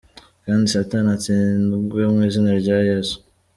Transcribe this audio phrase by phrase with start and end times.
[0.45, 3.15] Kandi satan atsindwe mu izina rya Yezu!.